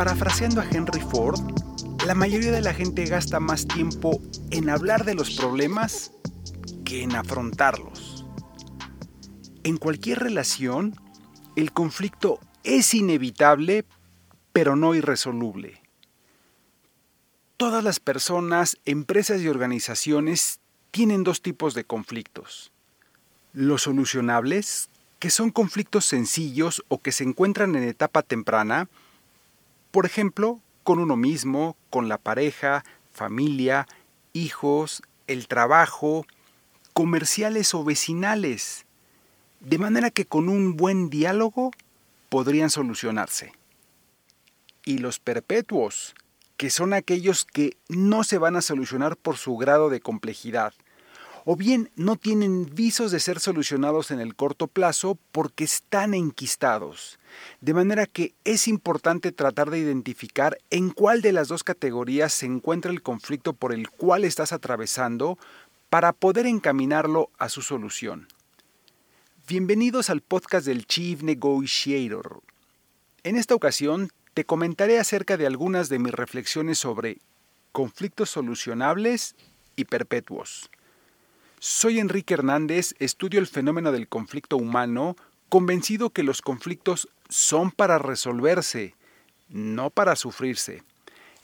Parafraseando 0.00 0.62
a 0.62 0.64
Henry 0.64 1.02
Ford, 1.02 1.38
la 2.06 2.14
mayoría 2.14 2.52
de 2.52 2.62
la 2.62 2.72
gente 2.72 3.04
gasta 3.04 3.38
más 3.38 3.68
tiempo 3.68 4.18
en 4.50 4.70
hablar 4.70 5.04
de 5.04 5.14
los 5.14 5.32
problemas 5.32 6.12
que 6.86 7.02
en 7.02 7.14
afrontarlos. 7.14 8.24
En 9.62 9.76
cualquier 9.76 10.20
relación, 10.20 10.98
el 11.54 11.72
conflicto 11.72 12.40
es 12.64 12.94
inevitable, 12.94 13.84
pero 14.54 14.74
no 14.74 14.94
irresoluble. 14.94 15.82
Todas 17.58 17.84
las 17.84 18.00
personas, 18.00 18.78
empresas 18.86 19.42
y 19.42 19.48
organizaciones 19.48 20.60
tienen 20.92 21.24
dos 21.24 21.42
tipos 21.42 21.74
de 21.74 21.84
conflictos. 21.84 22.72
Los 23.52 23.82
solucionables, 23.82 24.88
que 25.18 25.28
son 25.28 25.50
conflictos 25.50 26.06
sencillos 26.06 26.82
o 26.88 27.02
que 27.02 27.12
se 27.12 27.24
encuentran 27.24 27.76
en 27.76 27.82
etapa 27.82 28.22
temprana, 28.22 28.88
por 29.90 30.06
ejemplo, 30.06 30.60
con 30.82 30.98
uno 30.98 31.16
mismo, 31.16 31.76
con 31.90 32.08
la 32.08 32.18
pareja, 32.18 32.84
familia, 33.12 33.86
hijos, 34.32 35.02
el 35.26 35.48
trabajo, 35.48 36.26
comerciales 36.92 37.74
o 37.74 37.84
vecinales, 37.84 38.86
de 39.60 39.78
manera 39.78 40.10
que 40.10 40.24
con 40.24 40.48
un 40.48 40.76
buen 40.76 41.10
diálogo 41.10 41.70
podrían 42.28 42.70
solucionarse. 42.70 43.52
Y 44.84 44.98
los 44.98 45.18
perpetuos, 45.18 46.14
que 46.56 46.70
son 46.70 46.92
aquellos 46.92 47.44
que 47.44 47.76
no 47.88 48.24
se 48.24 48.38
van 48.38 48.56
a 48.56 48.62
solucionar 48.62 49.16
por 49.16 49.36
su 49.36 49.56
grado 49.56 49.90
de 49.90 50.00
complejidad, 50.00 50.72
o 51.44 51.56
bien 51.56 51.90
no 51.96 52.16
tienen 52.16 52.66
visos 52.74 53.12
de 53.12 53.20
ser 53.20 53.40
solucionados 53.40 54.10
en 54.10 54.20
el 54.20 54.34
corto 54.34 54.66
plazo 54.66 55.18
porque 55.32 55.64
están 55.64 56.14
enquistados. 56.14 57.18
De 57.60 57.74
manera 57.74 58.06
que 58.06 58.34
es 58.44 58.68
importante 58.68 59.32
tratar 59.32 59.70
de 59.70 59.78
identificar 59.78 60.58
en 60.70 60.90
cuál 60.90 61.22
de 61.22 61.32
las 61.32 61.48
dos 61.48 61.64
categorías 61.64 62.32
se 62.32 62.46
encuentra 62.46 62.90
el 62.90 63.02
conflicto 63.02 63.52
por 63.52 63.72
el 63.72 63.88
cual 63.90 64.24
estás 64.24 64.52
atravesando 64.52 65.38
para 65.88 66.12
poder 66.12 66.46
encaminarlo 66.46 67.30
a 67.38 67.48
su 67.48 67.62
solución. 67.62 68.28
Bienvenidos 69.48 70.10
al 70.10 70.20
podcast 70.20 70.66
del 70.66 70.86
Chief 70.86 71.22
Negotiator. 71.22 72.42
En 73.24 73.36
esta 73.36 73.54
ocasión 73.54 74.10
te 74.34 74.44
comentaré 74.44 74.98
acerca 74.98 75.36
de 75.36 75.46
algunas 75.46 75.88
de 75.88 75.98
mis 75.98 76.12
reflexiones 76.12 76.78
sobre 76.78 77.18
conflictos 77.72 78.30
solucionables 78.30 79.34
y 79.76 79.86
perpetuos. 79.86 80.70
Soy 81.62 81.98
Enrique 81.98 82.32
Hernández, 82.32 82.94
estudio 83.00 83.38
el 83.38 83.46
fenómeno 83.46 83.92
del 83.92 84.08
conflicto 84.08 84.56
humano, 84.56 85.14
convencido 85.50 86.08
que 86.08 86.22
los 86.22 86.40
conflictos 86.40 87.10
son 87.28 87.70
para 87.70 87.98
resolverse, 87.98 88.94
no 89.50 89.90
para 89.90 90.16
sufrirse. 90.16 90.82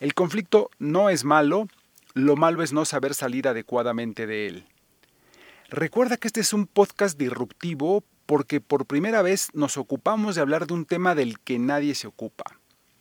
El 0.00 0.14
conflicto 0.14 0.70
no 0.78 1.10
es 1.10 1.24
malo, 1.24 1.68
lo 2.14 2.34
malo 2.34 2.62
es 2.62 2.72
no 2.72 2.86
saber 2.86 3.12
salir 3.12 3.46
adecuadamente 3.46 4.26
de 4.26 4.46
él. 4.46 4.66
Recuerda 5.68 6.16
que 6.16 6.28
este 6.28 6.40
es 6.40 6.54
un 6.54 6.66
podcast 6.66 7.18
disruptivo 7.18 8.02
porque 8.24 8.62
por 8.62 8.86
primera 8.86 9.20
vez 9.20 9.50
nos 9.52 9.76
ocupamos 9.76 10.34
de 10.34 10.40
hablar 10.40 10.66
de 10.66 10.72
un 10.72 10.86
tema 10.86 11.14
del 11.14 11.38
que 11.40 11.58
nadie 11.58 11.94
se 11.94 12.06
ocupa, 12.06 12.58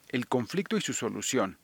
el 0.10 0.28
conflicto 0.28 0.76
y 0.76 0.82
su 0.82 0.92
solución 0.92 1.60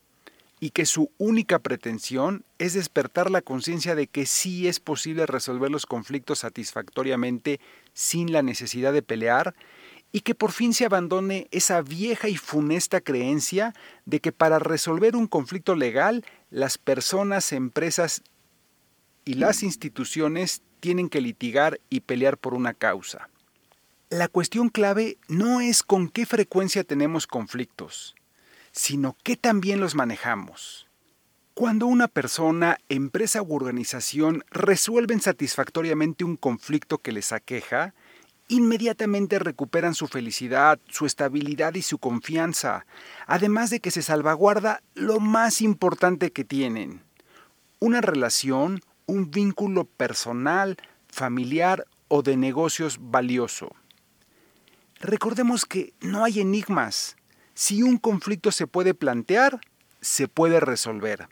y 0.63 0.69
que 0.69 0.85
su 0.85 1.11
única 1.17 1.57
pretensión 1.59 2.45
es 2.59 2.73
despertar 2.73 3.31
la 3.31 3.41
conciencia 3.41 3.95
de 3.95 4.05
que 4.05 4.27
sí 4.27 4.67
es 4.67 4.79
posible 4.79 5.25
resolver 5.25 5.71
los 5.71 5.87
conflictos 5.87 6.39
satisfactoriamente 6.39 7.59
sin 7.93 8.31
la 8.31 8.43
necesidad 8.43 8.93
de 8.93 9.01
pelear 9.01 9.55
y 10.11 10.21
que 10.21 10.35
por 10.35 10.51
fin 10.51 10.75
se 10.75 10.85
abandone 10.85 11.47
esa 11.49 11.81
vieja 11.81 12.29
y 12.29 12.37
funesta 12.37 13.01
creencia 13.01 13.73
de 14.05 14.19
que 14.19 14.31
para 14.31 14.59
resolver 14.59 15.15
un 15.15 15.25
conflicto 15.25 15.75
legal 15.75 16.23
las 16.51 16.77
personas, 16.77 17.53
empresas 17.53 18.21
y 19.25 19.33
las 19.35 19.63
instituciones 19.63 20.61
tienen 20.79 21.09
que 21.09 21.21
litigar 21.21 21.79
y 21.89 22.01
pelear 22.01 22.37
por 22.37 22.53
una 22.53 22.75
causa. 22.75 23.29
La 24.11 24.27
cuestión 24.27 24.69
clave 24.69 25.17
no 25.27 25.59
es 25.59 25.81
con 25.81 26.07
qué 26.07 26.27
frecuencia 26.27 26.83
tenemos 26.83 27.25
conflictos, 27.25 28.15
sino 28.71 29.17
que 29.23 29.35
también 29.35 29.79
los 29.79 29.95
manejamos. 29.95 30.87
Cuando 31.53 31.85
una 31.85 32.07
persona, 32.07 32.77
empresa 32.89 33.41
u 33.41 33.53
organización 33.53 34.43
resuelven 34.49 35.19
satisfactoriamente 35.19 36.23
un 36.23 36.37
conflicto 36.37 36.97
que 36.99 37.11
les 37.11 37.33
aqueja, 37.33 37.93
inmediatamente 38.47 39.39
recuperan 39.39 39.93
su 39.93 40.07
felicidad, 40.07 40.79
su 40.89 41.05
estabilidad 41.05 41.75
y 41.75 41.81
su 41.81 41.99
confianza, 41.99 42.85
además 43.27 43.69
de 43.69 43.79
que 43.79 43.91
se 43.91 44.01
salvaguarda 44.01 44.81
lo 44.93 45.19
más 45.19 45.61
importante 45.61 46.31
que 46.31 46.43
tienen, 46.43 47.01
una 47.79 48.01
relación, 48.01 48.81
un 49.05 49.31
vínculo 49.31 49.85
personal, 49.85 50.77
familiar 51.07 51.85
o 52.07 52.23
de 52.23 52.37
negocios 52.37 52.97
valioso. 52.99 53.73
Recordemos 54.99 55.65
que 55.65 55.93
no 56.01 56.23
hay 56.23 56.41
enigmas, 56.41 57.15
si 57.53 57.83
un 57.83 57.97
conflicto 57.97 58.51
se 58.51 58.67
puede 58.67 58.93
plantear, 58.93 59.59
se 60.01 60.27
puede 60.27 60.59
resolver. 60.59 61.27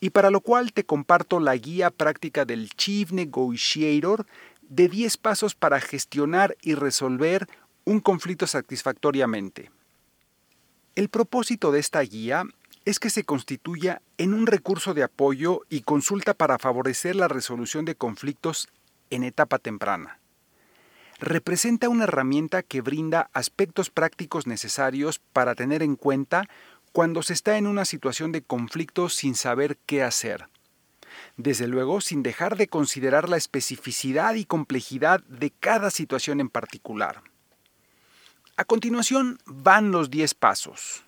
Y 0.00 0.10
para 0.10 0.30
lo 0.30 0.40
cual 0.40 0.72
te 0.72 0.84
comparto 0.84 1.40
la 1.40 1.56
guía 1.56 1.90
práctica 1.90 2.44
del 2.44 2.70
Chief 2.70 3.10
Negotiator 3.10 4.26
de 4.62 4.88
10 4.88 5.16
pasos 5.16 5.54
para 5.54 5.80
gestionar 5.80 6.56
y 6.62 6.74
resolver 6.74 7.48
un 7.84 8.00
conflicto 8.00 8.46
satisfactoriamente. 8.46 9.70
El 10.94 11.08
propósito 11.08 11.72
de 11.72 11.80
esta 11.80 12.00
guía 12.00 12.44
es 12.84 13.00
que 13.00 13.10
se 13.10 13.24
constituya 13.24 14.02
en 14.18 14.34
un 14.34 14.46
recurso 14.46 14.94
de 14.94 15.02
apoyo 15.02 15.62
y 15.68 15.82
consulta 15.82 16.34
para 16.34 16.58
favorecer 16.58 17.16
la 17.16 17.28
resolución 17.28 17.84
de 17.84 17.94
conflictos 17.94 18.68
en 19.10 19.24
etapa 19.24 19.58
temprana 19.58 20.20
representa 21.18 21.88
una 21.88 22.04
herramienta 22.04 22.62
que 22.62 22.80
brinda 22.80 23.30
aspectos 23.32 23.90
prácticos 23.90 24.46
necesarios 24.46 25.20
para 25.32 25.54
tener 25.54 25.82
en 25.82 25.96
cuenta 25.96 26.48
cuando 26.92 27.22
se 27.22 27.32
está 27.32 27.58
en 27.58 27.66
una 27.66 27.84
situación 27.84 28.32
de 28.32 28.42
conflicto 28.42 29.08
sin 29.08 29.34
saber 29.34 29.78
qué 29.86 30.02
hacer. 30.02 30.48
Desde 31.36 31.66
luego, 31.66 32.00
sin 32.00 32.22
dejar 32.22 32.56
de 32.56 32.68
considerar 32.68 33.28
la 33.28 33.36
especificidad 33.36 34.34
y 34.34 34.44
complejidad 34.44 35.22
de 35.24 35.50
cada 35.50 35.90
situación 35.90 36.40
en 36.40 36.48
particular. 36.48 37.22
A 38.56 38.64
continuación 38.64 39.38
van 39.46 39.92
los 39.92 40.10
10 40.10 40.34
pasos. 40.34 41.04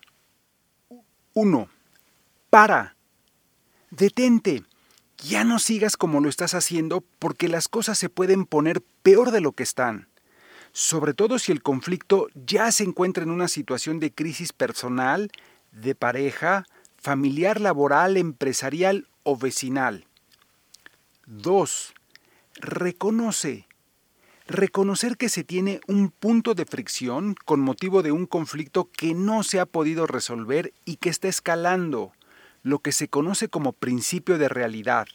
1. 1.33 1.69
Para. 2.49 2.95
Detente. 3.89 4.63
Ya 5.17 5.43
no 5.43 5.59
sigas 5.59 5.97
como 5.97 6.19
lo 6.19 6.29
estás 6.29 6.53
haciendo 6.53 7.03
porque 7.19 7.47
las 7.47 7.67
cosas 7.67 7.97
se 7.97 8.09
pueden 8.09 8.45
poner 8.45 8.81
peor 9.03 9.31
de 9.31 9.41
lo 9.41 9.53
que 9.53 9.63
están, 9.63 10.07
sobre 10.71 11.13
todo 11.13 11.39
si 11.39 11.51
el 11.51 11.61
conflicto 11.61 12.27
ya 12.33 12.71
se 12.71 12.83
encuentra 12.83 13.23
en 13.23 13.31
una 13.31 13.47
situación 13.47 13.99
de 13.99 14.13
crisis 14.13 14.53
personal, 14.53 15.31
de 15.71 15.95
pareja, 15.95 16.65
familiar, 16.97 17.59
laboral, 17.59 18.17
empresarial 18.17 19.07
o 19.23 19.35
vecinal. 19.37 20.05
2. 21.25 21.93
Reconoce. 22.55 23.67
Reconocer 24.47 25.17
que 25.17 25.29
se 25.29 25.43
tiene 25.43 25.79
un 25.87 26.09
punto 26.09 26.55
de 26.55 26.65
fricción 26.65 27.35
con 27.45 27.61
motivo 27.61 28.03
de 28.03 28.11
un 28.11 28.25
conflicto 28.25 28.89
que 28.91 29.13
no 29.13 29.43
se 29.43 29.59
ha 29.59 29.65
podido 29.65 30.07
resolver 30.07 30.73
y 30.83 30.97
que 30.97 31.09
está 31.09 31.27
escalando 31.27 32.11
lo 32.63 32.79
que 32.79 32.91
se 32.91 33.07
conoce 33.07 33.47
como 33.47 33.71
principio 33.71 34.37
de 34.37 34.49
realidad, 34.49 35.07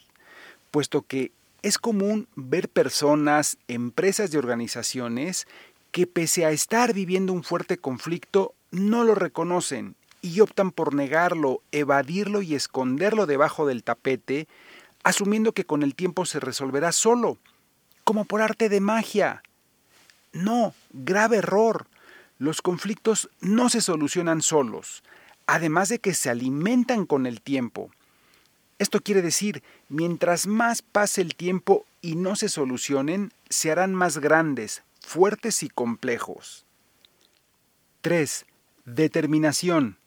puesto 0.71 1.03
que 1.03 1.31
es 1.61 1.77
común 1.77 2.27
ver 2.35 2.69
personas, 2.69 3.57
empresas 3.67 4.33
y 4.33 4.37
organizaciones 4.37 5.47
que 5.91 6.07
pese 6.07 6.45
a 6.45 6.51
estar 6.51 6.93
viviendo 6.93 7.33
un 7.33 7.43
fuerte 7.43 7.77
conflicto, 7.77 8.53
no 8.71 9.03
lo 9.03 9.15
reconocen 9.15 9.95
y 10.21 10.39
optan 10.41 10.71
por 10.71 10.93
negarlo, 10.93 11.61
evadirlo 11.71 12.41
y 12.41 12.55
esconderlo 12.55 13.25
debajo 13.25 13.65
del 13.65 13.83
tapete, 13.83 14.47
asumiendo 15.03 15.53
que 15.53 15.65
con 15.65 15.83
el 15.83 15.95
tiempo 15.95 16.25
se 16.25 16.39
resolverá 16.39 16.91
solo, 16.91 17.37
como 18.03 18.25
por 18.25 18.41
arte 18.41 18.69
de 18.69 18.81
magia. 18.81 19.43
No, 20.33 20.73
grave 20.91 21.37
error. 21.37 21.87
Los 22.37 22.61
conflictos 22.61 23.29
no 23.39 23.69
se 23.69 23.81
solucionan 23.81 24.41
solos 24.41 25.03
además 25.47 25.89
de 25.89 25.99
que 25.99 26.13
se 26.13 26.29
alimentan 26.29 27.05
con 27.05 27.25
el 27.25 27.41
tiempo. 27.41 27.89
Esto 28.79 29.01
quiere 29.01 29.21
decir, 29.21 29.63
mientras 29.89 30.45
más 30.45 30.81
pase 30.81 31.21
el 31.21 31.35
tiempo 31.35 31.85
y 32.01 32.15
no 32.15 32.35
se 32.35 32.47
solucionen, 32.47 33.33
se 33.49 33.71
harán 33.71 33.95
más 33.95 34.19
grandes, 34.19 34.83
fuertes 35.01 35.63
y 35.63 35.69
complejos. 35.69 36.65
3. 38.01 38.45
Determinación. 38.85 39.97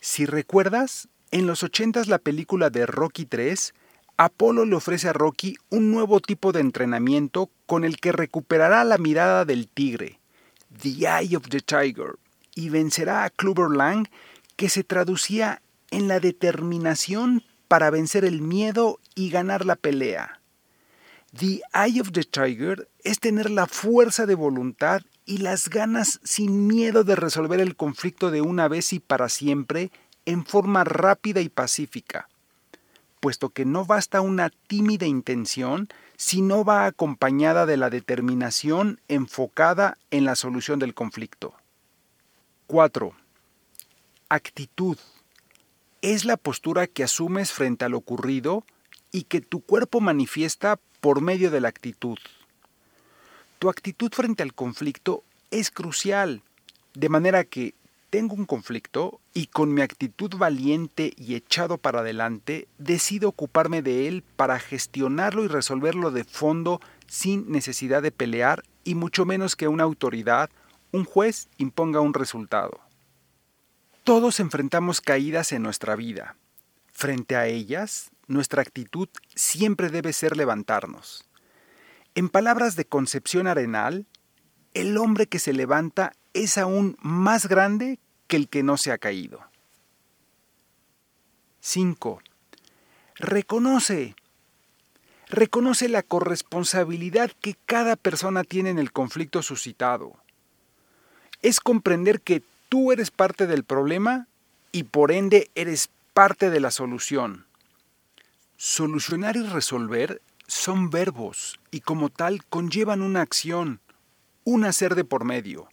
Si 0.00 0.26
recuerdas, 0.26 1.08
en 1.30 1.46
los 1.46 1.62
80 1.62 2.04
la 2.06 2.18
película 2.18 2.70
de 2.70 2.86
Rocky 2.86 3.26
3, 3.26 3.74
Apolo 4.16 4.64
le 4.64 4.76
ofrece 4.76 5.08
a 5.08 5.12
Rocky 5.12 5.56
un 5.70 5.90
nuevo 5.90 6.20
tipo 6.20 6.52
de 6.52 6.60
entrenamiento 6.60 7.50
con 7.66 7.84
el 7.84 7.96
que 7.96 8.12
recuperará 8.12 8.84
la 8.84 8.96
mirada 8.96 9.44
del 9.44 9.66
tigre, 9.66 10.20
The 10.80 10.90
Eye 10.90 11.36
of 11.36 11.48
the 11.48 11.60
Tiger, 11.60 12.14
y 12.54 12.68
vencerá 12.68 13.24
a 13.24 13.30
Clubber 13.30 13.76
Lang 13.76 14.06
que 14.54 14.68
se 14.68 14.84
traducía 14.84 15.60
en 15.90 16.06
la 16.06 16.20
determinación 16.20 17.42
para 17.68 17.90
vencer 17.90 18.24
el 18.24 18.40
miedo 18.40 19.00
y 19.14 19.30
ganar 19.30 19.64
la 19.64 19.76
pelea. 19.76 20.40
The 21.36 21.62
Eye 21.74 22.00
of 22.00 22.12
the 22.12 22.22
Tiger 22.22 22.88
es 23.02 23.18
tener 23.18 23.50
la 23.50 23.66
fuerza 23.66 24.24
de 24.26 24.36
voluntad 24.36 25.02
y 25.26 25.38
las 25.38 25.68
ganas 25.68 26.20
sin 26.22 26.66
miedo 26.66 27.02
de 27.02 27.16
resolver 27.16 27.60
el 27.60 27.76
conflicto 27.76 28.30
de 28.30 28.40
una 28.40 28.68
vez 28.68 28.92
y 28.92 29.00
para 29.00 29.28
siempre 29.28 29.90
en 30.26 30.44
forma 30.44 30.84
rápida 30.84 31.40
y 31.40 31.48
pacífica, 31.48 32.28
puesto 33.20 33.50
que 33.50 33.64
no 33.64 33.84
basta 33.84 34.20
una 34.20 34.50
tímida 34.50 35.06
intención 35.06 35.88
si 36.16 36.40
no 36.40 36.64
va 36.64 36.86
acompañada 36.86 37.66
de 37.66 37.76
la 37.76 37.90
determinación 37.90 39.00
enfocada 39.08 39.98
en 40.10 40.24
la 40.24 40.36
solución 40.36 40.78
del 40.78 40.94
conflicto. 40.94 41.54
4. 42.68 43.12
Actitud. 44.28 44.98
Es 46.04 46.26
la 46.26 46.36
postura 46.36 46.86
que 46.86 47.02
asumes 47.02 47.50
frente 47.50 47.86
a 47.86 47.88
lo 47.88 47.96
ocurrido 47.96 48.66
y 49.10 49.22
que 49.22 49.40
tu 49.40 49.62
cuerpo 49.62 50.02
manifiesta 50.02 50.78
por 51.00 51.22
medio 51.22 51.50
de 51.50 51.62
la 51.62 51.68
actitud. 51.68 52.18
Tu 53.58 53.70
actitud 53.70 54.12
frente 54.12 54.42
al 54.42 54.52
conflicto 54.52 55.24
es 55.50 55.70
crucial, 55.70 56.42
de 56.92 57.08
manera 57.08 57.44
que 57.44 57.74
tengo 58.10 58.34
un 58.34 58.44
conflicto 58.44 59.18
y 59.32 59.46
con 59.46 59.72
mi 59.72 59.80
actitud 59.80 60.36
valiente 60.36 61.14
y 61.16 61.36
echado 61.36 61.78
para 61.78 62.00
adelante 62.00 62.68
decido 62.76 63.30
ocuparme 63.30 63.80
de 63.80 64.06
él 64.06 64.24
para 64.36 64.58
gestionarlo 64.58 65.42
y 65.42 65.48
resolverlo 65.48 66.10
de 66.10 66.24
fondo 66.24 66.82
sin 67.06 67.50
necesidad 67.50 68.02
de 68.02 68.12
pelear 68.12 68.62
y 68.84 68.94
mucho 68.94 69.24
menos 69.24 69.56
que 69.56 69.68
una 69.68 69.84
autoridad, 69.84 70.50
un 70.92 71.04
juez, 71.04 71.48
imponga 71.56 72.00
un 72.00 72.12
resultado. 72.12 72.83
Todos 74.04 74.38
enfrentamos 74.38 75.00
caídas 75.00 75.50
en 75.52 75.62
nuestra 75.62 75.96
vida. 75.96 76.36
Frente 76.92 77.36
a 77.36 77.46
ellas, 77.46 78.10
nuestra 78.26 78.60
actitud 78.60 79.08
siempre 79.34 79.88
debe 79.88 80.12
ser 80.12 80.36
levantarnos. 80.36 81.26
En 82.14 82.28
palabras 82.28 82.76
de 82.76 82.84
Concepción 82.84 83.46
Arenal, 83.46 84.06
el 84.74 84.98
hombre 84.98 85.26
que 85.26 85.38
se 85.38 85.54
levanta 85.54 86.12
es 86.34 86.58
aún 86.58 86.98
más 87.00 87.48
grande 87.48 87.98
que 88.26 88.36
el 88.36 88.50
que 88.50 88.62
no 88.62 88.76
se 88.76 88.92
ha 88.92 88.98
caído. 88.98 89.40
5. 91.60 92.20
Reconoce. 93.14 94.16
Reconoce 95.30 95.88
la 95.88 96.02
corresponsabilidad 96.02 97.32
que 97.40 97.56
cada 97.64 97.96
persona 97.96 98.44
tiene 98.44 98.68
en 98.68 98.78
el 98.78 98.92
conflicto 98.92 99.40
suscitado. 99.40 100.18
Es 101.40 101.58
comprender 101.58 102.20
que 102.20 102.42
tú 102.74 102.90
eres 102.90 103.12
parte 103.12 103.46
del 103.46 103.62
problema 103.62 104.26
y 104.72 104.82
por 104.82 105.12
ende 105.12 105.48
eres 105.54 105.90
parte 106.12 106.50
de 106.50 106.58
la 106.58 106.72
solución. 106.72 107.46
Solucionar 108.56 109.36
y 109.36 109.44
resolver 109.44 110.20
son 110.48 110.90
verbos 110.90 111.60
y 111.70 111.82
como 111.82 112.08
tal 112.08 112.44
conllevan 112.46 113.00
una 113.00 113.20
acción, 113.20 113.78
un 114.42 114.64
hacer 114.64 114.96
de 114.96 115.04
por 115.04 115.24
medio. 115.24 115.68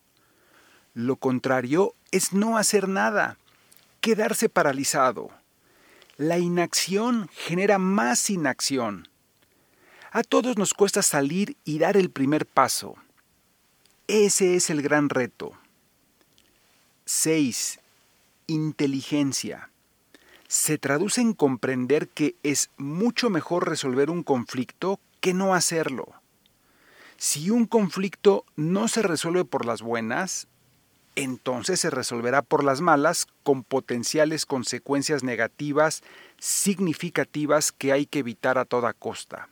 Lo 0.93 1.15
contrario 1.15 1.95
es 2.11 2.33
no 2.33 2.55
hacer 2.55 2.87
nada, 2.87 3.39
quedarse 3.99 4.47
paralizado. 4.47 5.31
La 6.17 6.37
inacción 6.37 7.29
genera 7.33 7.79
más 7.79 8.29
inacción. 8.29 9.07
A 10.11 10.21
todos 10.21 10.55
nos 10.55 10.75
cuesta 10.75 11.01
salir 11.01 11.57
y 11.65 11.79
dar 11.79 11.97
el 11.97 12.11
primer 12.11 12.45
paso. 12.45 12.93
Ese 14.05 14.53
es 14.55 14.69
el 14.69 14.83
gran 14.83 15.09
reto. 15.09 15.53
6. 17.13 17.81
Inteligencia. 18.47 19.69
Se 20.47 20.77
traduce 20.77 21.19
en 21.19 21.33
comprender 21.33 22.07
que 22.07 22.35
es 22.41 22.69
mucho 22.77 23.29
mejor 23.29 23.67
resolver 23.67 24.09
un 24.09 24.23
conflicto 24.23 24.97
que 25.19 25.33
no 25.33 25.53
hacerlo. 25.53 26.13
Si 27.17 27.49
un 27.49 27.65
conflicto 27.65 28.45
no 28.55 28.87
se 28.87 29.01
resuelve 29.01 29.43
por 29.43 29.65
las 29.65 29.81
buenas, 29.81 30.47
entonces 31.17 31.81
se 31.81 31.89
resolverá 31.89 32.43
por 32.43 32.63
las 32.63 32.79
malas 32.79 33.27
con 33.43 33.65
potenciales 33.65 34.45
consecuencias 34.45 35.21
negativas 35.21 36.03
significativas 36.39 37.73
que 37.73 37.91
hay 37.91 38.05
que 38.05 38.19
evitar 38.19 38.57
a 38.57 38.63
toda 38.63 38.93
costa. 38.93 39.49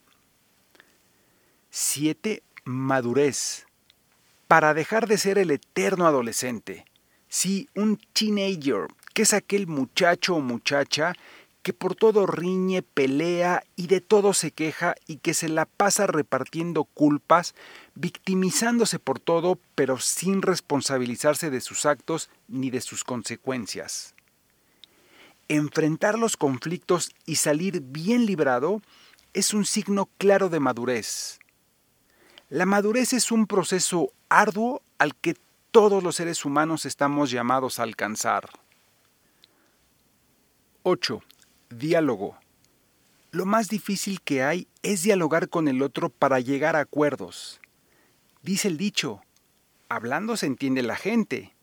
7. 1.72 2.42
Madurez. 2.64 3.68
Para 4.48 4.74
dejar 4.74 5.10
de 5.10 5.18
ser 5.18 5.38
el 5.38 5.52
eterno 5.52 6.08
adolescente. 6.08 6.86
Sí, 7.30 7.70
un 7.76 7.98
teenager, 8.14 8.88
que 9.14 9.22
es 9.22 9.34
aquel 9.34 9.68
muchacho 9.68 10.36
o 10.36 10.42
muchacha 10.42 11.14
que 11.62 11.74
por 11.74 11.94
todo 11.96 12.26
riñe, 12.26 12.82
pelea 12.82 13.64
y 13.76 13.88
de 13.88 14.02
todo 14.02 14.34
se 14.34 14.52
queja 14.52 14.96
y 15.06 15.18
que 15.18 15.36
se 15.36 15.50
la 15.50 15.66
pasa 15.66 16.08
repartiendo 16.08 16.86
culpas, 16.86 17.54
victimizándose 17.96 18.98
por 18.98 19.20
todo, 19.20 19.60
pero 19.76 20.00
sin 20.00 20.42
responsabilizarse 20.42 21.50
de 21.52 21.62
sus 21.62 21.86
actos 21.86 22.30
ni 22.48 22.72
de 22.72 22.82
sus 22.82 23.04
consecuencias. 23.04 24.16
Enfrentar 25.50 26.18
los 26.18 26.38
conflictos 26.38 27.12
y 27.26 27.36
salir 27.36 27.82
bien 27.82 28.26
librado 28.26 28.82
es 29.34 29.54
un 29.54 29.66
signo 29.66 30.10
claro 30.18 30.50
de 30.50 30.60
madurez. 30.60 31.40
La 32.50 32.66
madurez 32.66 33.14
es 33.14 33.32
un 33.32 33.46
proceso 33.46 34.12
arduo 34.30 34.82
al 34.98 35.16
que 35.16 35.36
todos 35.72 36.02
los 36.02 36.16
seres 36.16 36.46
humanos 36.46 36.86
estamos 36.86 37.30
llamados 37.30 37.80
a 37.80 37.84
alcanzar. 37.84 38.50
8. 40.82 41.22
Diálogo. 41.70 42.38
Lo 43.32 43.46
más 43.46 43.70
difícil 43.70 44.20
que 44.22 44.42
hay 44.42 44.68
es 44.82 45.04
dialogar 45.04 45.50
con 45.50 45.68
el 45.68 45.84
otro 45.84 46.10
para 46.10 46.40
llegar 46.40 46.76
a 46.76 46.80
acuerdos. 46.80 47.62
Dice 48.42 48.68
el 48.68 48.78
dicho, 48.78 49.22
hablando 49.90 50.38
se 50.38 50.48
entiende 50.48 50.82
la 50.82 50.96
gente. 50.96 51.54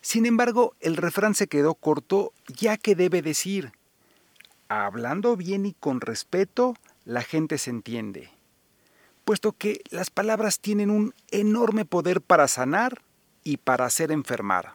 Sin 0.00 0.26
embargo, 0.26 0.74
el 0.80 0.96
refrán 0.96 1.36
se 1.36 1.46
quedó 1.46 1.74
corto 1.74 2.32
ya 2.48 2.76
que 2.78 2.96
debe 2.96 3.22
decir, 3.22 3.72
hablando 4.68 5.36
bien 5.36 5.66
y 5.66 5.74
con 5.74 6.00
respeto, 6.00 6.74
la 7.04 7.22
gente 7.22 7.58
se 7.58 7.70
entiende, 7.70 8.30
puesto 9.24 9.52
que 9.52 9.82
las 9.90 10.10
palabras 10.10 10.58
tienen 10.58 10.90
un 10.90 11.14
enorme 11.30 11.84
poder 11.84 12.20
para 12.20 12.48
sanar 12.48 13.02
y 13.44 13.58
para 13.58 13.86
hacer 13.86 14.12
enfermar. 14.12 14.74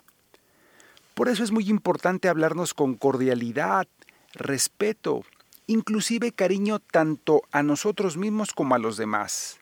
Por 1.13 1.29
eso 1.29 1.43
es 1.43 1.51
muy 1.51 1.69
importante 1.69 2.27
hablarnos 2.27 2.73
con 2.73 2.95
cordialidad, 2.95 3.87
respeto, 4.33 5.23
inclusive 5.67 6.31
cariño 6.31 6.79
tanto 6.79 7.43
a 7.51 7.63
nosotros 7.63 8.17
mismos 8.17 8.53
como 8.53 8.75
a 8.75 8.79
los 8.79 8.97
demás. 8.97 9.59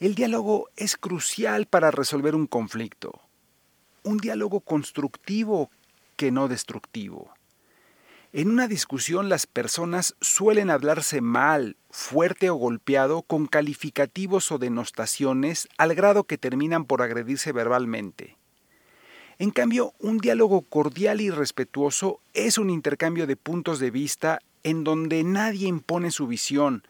El 0.00 0.14
diálogo 0.16 0.68
es 0.76 0.96
crucial 0.96 1.66
para 1.66 1.90
resolver 1.90 2.34
un 2.34 2.46
conflicto. 2.46 3.20
Un 4.02 4.18
diálogo 4.18 4.60
constructivo 4.60 5.70
que 6.16 6.32
no 6.32 6.48
destructivo. 6.48 7.32
En 8.36 8.50
una 8.50 8.66
discusión 8.66 9.28
las 9.28 9.46
personas 9.46 10.16
suelen 10.20 10.68
hablarse 10.68 11.20
mal, 11.20 11.76
fuerte 11.88 12.50
o 12.50 12.56
golpeado 12.56 13.22
con 13.22 13.46
calificativos 13.46 14.50
o 14.50 14.58
denostaciones 14.58 15.68
al 15.78 15.94
grado 15.94 16.24
que 16.24 16.36
terminan 16.36 16.84
por 16.84 17.00
agredirse 17.00 17.52
verbalmente. 17.52 18.36
En 19.38 19.52
cambio, 19.52 19.94
un 20.00 20.18
diálogo 20.18 20.62
cordial 20.62 21.20
y 21.20 21.30
respetuoso 21.30 22.18
es 22.32 22.58
un 22.58 22.70
intercambio 22.70 23.28
de 23.28 23.36
puntos 23.36 23.78
de 23.78 23.92
vista 23.92 24.40
en 24.64 24.82
donde 24.82 25.22
nadie 25.22 25.68
impone 25.68 26.10
su 26.10 26.26
visión, 26.26 26.82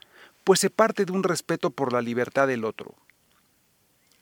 pues 0.44 0.60
se 0.60 0.70
parte 0.70 1.04
de 1.04 1.12
un 1.12 1.24
respeto 1.24 1.68
por 1.68 1.92
la 1.92 2.00
libertad 2.00 2.46
del 2.46 2.64
otro. 2.64 2.94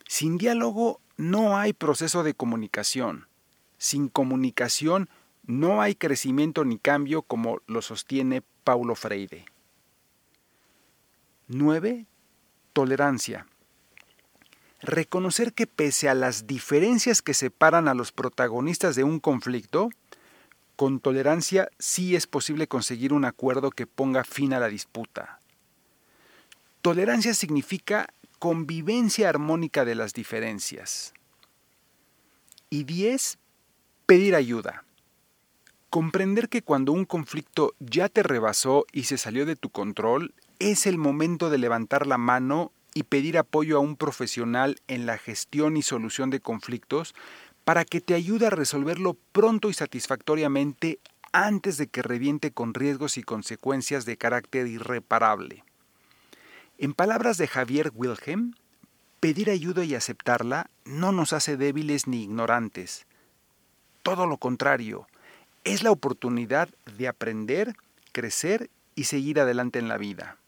Sin 0.09 0.39
diálogo 0.39 1.01
no 1.17 1.57
hay 1.57 1.73
proceso 1.73 2.25
de 2.25 2.35
comunicación. 2.35 3.29
Sin 3.79 4.09
comunicación 4.09 5.03
no 5.03 5.22
hay 5.81 5.95
crecimiento 5.95 6.65
ni 6.65 6.79
cambio 6.79 7.23
como 7.23 7.61
lo 7.67 7.83
sostiene 7.83 8.43
Paulo 8.65 8.95
Freire. 8.95 9.45
9. 11.49 12.07
Tolerancia. 12.73 13.47
Reconocer 14.81 15.53
que 15.53 15.67
pese 15.67 16.09
a 16.09 16.15
las 16.15 16.47
diferencias 16.47 17.23
que 17.23 17.35
separan 17.35 17.89
a 17.89 17.95
los 17.95 18.11
protagonistas 18.11 18.97
de 18.97 19.05
un 19.05 19.21
conflicto, 19.21 19.91
con 20.77 20.99
tolerancia 20.99 21.69
sí 21.79 22.17
es 22.17 22.27
posible 22.27 22.67
conseguir 22.67 23.13
un 23.13 23.25
acuerdo 23.25 23.71
que 23.71 23.87
ponga 23.87 24.25
fin 24.25 24.53
a 24.53 24.61
la 24.61 24.69
disputa. 24.69 25.41
Tolerancia 26.81 27.35
significa 27.35 28.13
convivencia 28.39 29.29
armónica 29.29 29.85
de 29.85 29.95
las 29.95 30.15
diferencias. 30.15 31.15
Y 32.71 32.85
10. 32.85 33.39
Pedir 34.07 34.35
ayuda. 34.35 34.85
Comprender 35.93 36.49
que 36.49 36.63
cuando 36.63 36.93
un 36.93 37.05
conflicto 37.05 37.75
ya 37.79 38.09
te 38.09 38.23
rebasó 38.23 38.87
y 38.93 39.03
se 39.03 39.19
salió 39.19 39.45
de 39.45 39.57
tu 39.57 39.69
control, 39.69 40.33
es 40.59 40.87
el 40.87 40.97
momento 40.97 41.51
de 41.51 41.59
levantar 41.59 42.07
la 42.07 42.17
mano 42.17 42.73
y 42.95 43.03
pedir 43.03 43.37
apoyo 43.37 43.77
a 43.77 43.81
un 43.81 43.97
profesional 43.97 44.81
en 44.89 45.05
la 45.05 45.19
gestión 45.19 45.77
y 45.77 45.83
solución 45.83 46.31
de 46.31 46.41
conflictos 46.41 47.15
para 47.65 47.85
que 47.85 48.01
te 48.01 48.15
ayude 48.15 48.47
a 48.47 48.51
resolverlo 48.51 49.19
pronto 49.33 49.69
y 49.69 49.75
satisfactoriamente 49.75 50.99
antes 51.31 51.77
de 51.77 51.89
que 51.89 52.01
reviente 52.01 52.53
con 52.53 52.73
riesgos 52.73 53.19
y 53.19 53.23
consecuencias 53.23 54.07
de 54.07 54.17
carácter 54.17 54.69
irreparable. 54.69 55.63
En 56.79 56.95
palabras 56.95 57.37
de 57.37 57.49
Javier 57.49 57.93
Wilhelm, 57.95 58.55
pedir 59.21 59.51
ayuda 59.51 59.85
y 59.85 59.95
aceptarla 59.95 60.71
no 60.87 61.13
nos 61.13 61.35
hace 61.35 61.59
débiles 61.59 62.07
ni 62.07 62.23
ignorantes. 62.23 63.05
Todo 64.03 64.25
lo 64.27 64.39
contrario, 64.39 65.07
es 65.65 65.83
la 65.83 65.91
oportunidad 65.91 66.69
de 66.97 67.09
aprender, 67.09 67.75
crecer 68.13 68.71
y 68.95 69.05
seguir 69.05 69.41
adelante 69.41 69.79
en 69.79 69.89
la 69.89 69.97
vida. 69.97 70.39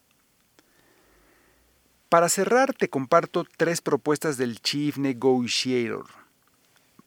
Para 2.09 2.29
cerrar, 2.29 2.73
te 2.73 2.89
comparto 2.89 3.45
tres 3.57 3.81
propuestas 3.81 4.37
del 4.37 4.61
Chief 4.61 4.97
Negotiator. 4.97 6.05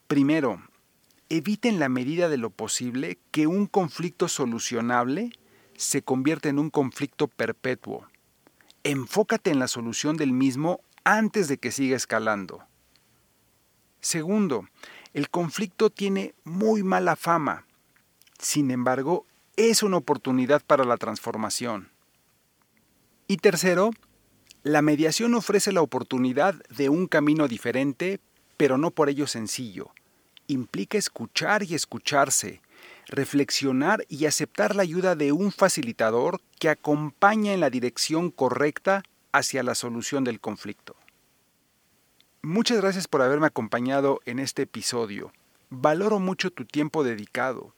Primero, 0.07 0.63
evite 1.29 1.69
en 1.69 1.79
la 1.79 1.89
medida 1.89 2.29
de 2.29 2.37
lo 2.37 2.51
posible 2.51 3.19
que 3.31 3.47
un 3.47 3.67
conflicto 3.67 4.29
solucionable 4.29 5.31
se 5.77 6.03
convierta 6.03 6.49
en 6.49 6.59
un 6.59 6.71
conflicto 6.71 7.29
perpetuo. 7.29 8.09
Enfócate 8.85 9.51
en 9.51 9.59
la 9.59 9.69
solución 9.69 10.17
del 10.17 10.33
mismo 10.33 10.81
antes 11.05 11.49
de 11.49 11.59
que 11.59 11.71
siga 11.71 11.97
escalando. 11.97 12.65
Segundo, 14.01 14.67
el 15.15 15.31
conflicto 15.31 15.91
tiene 15.91 16.35
muy 16.45 16.83
mala 16.83 17.17
fama. 17.17 17.68
Sin 18.39 18.71
embargo, 18.71 19.27
es 19.57 19.83
una 19.83 19.97
oportunidad 19.97 20.63
para 20.65 20.85
la 20.85 20.97
transformación. 20.97 21.89
Y 23.27 23.39
tercero, 23.39 23.91
la 24.63 24.83
mediación 24.83 25.35
ofrece 25.35 25.73
la 25.73 25.83
oportunidad 25.83 26.55
de 26.69 26.89
un 26.89 27.07
camino 27.07 27.49
diferente, 27.49 28.21
pero 28.57 28.79
no 28.79 28.91
por 28.91 29.09
ello 29.09 29.27
sencillo 29.27 29.91
implica 30.49 30.99
escuchar 30.99 31.63
y 31.63 31.75
escucharse, 31.75 32.61
reflexionar 33.07 34.05
y 34.09 34.27
aceptar 34.27 34.75
la 34.75 34.83
ayuda 34.83 35.15
de 35.15 35.31
un 35.31 35.53
facilitador 35.53 36.41
que 36.59 36.69
acompaña 36.69 37.53
en 37.53 37.61
la 37.61 37.71
dirección 37.71 38.31
correcta 38.31 39.03
hacia 39.31 39.63
la 39.63 39.75
solución 39.75 40.25
del 40.25 40.41
conflicto. 40.41 40.97
Muchas 42.43 42.79
gracias 42.79 43.07
por 43.07 43.23
haberme 43.23 43.47
acompañado 43.47 44.21
en 44.25 44.39
este 44.39 44.63
episodio. 44.63 45.33
Valoro 45.71 46.19
mucho 46.19 46.51
tu 46.51 46.65
tiempo 46.65 47.05
dedicado. 47.05 47.75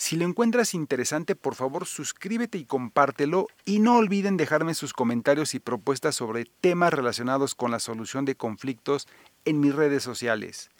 Si 0.00 0.16
lo 0.16 0.24
encuentras 0.24 0.72
interesante, 0.72 1.36
por 1.36 1.54
favor 1.54 1.84
suscríbete 1.84 2.56
y 2.56 2.64
compártelo 2.64 3.48
y 3.66 3.80
no 3.80 3.98
olviden 3.98 4.38
dejarme 4.38 4.72
sus 4.72 4.94
comentarios 4.94 5.54
y 5.54 5.60
propuestas 5.60 6.14
sobre 6.14 6.46
temas 6.46 6.94
relacionados 6.94 7.54
con 7.54 7.70
la 7.70 7.80
solución 7.80 8.24
de 8.24 8.34
conflictos 8.34 9.06
en 9.44 9.60
mis 9.60 9.74
redes 9.74 10.02
sociales. 10.02 10.70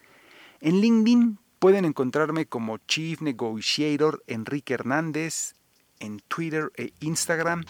En 0.63 0.81
LinkedIn 0.81 1.39
pueden 1.59 1.85
encontrarme 1.85 2.47
como 2.47 2.79
Chief 2.79 3.21
Negotiator 3.21 4.25
Enrique 4.27 4.73
Hernández, 4.73 5.53
en 5.99 6.21
Twitter 6.27 6.73
e 6.77 6.95
Instagram 7.01 7.65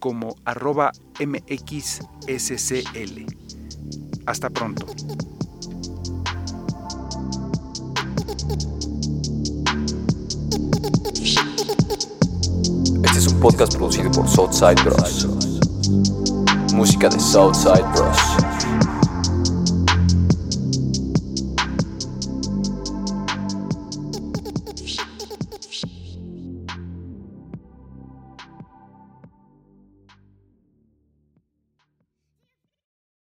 como 0.00 0.34
arroba 0.44 0.90
mxscl. 1.20 2.06
Hasta 4.26 4.50
pronto. 4.50 4.84
Podcast 13.38 13.76
producido 13.76 14.10
por 14.10 14.28
Southside 14.28 14.82
Bros. 14.84 15.26
Música 16.74 17.08
de 17.08 17.20
Southside 17.20 17.84
Bros. 17.94 18.37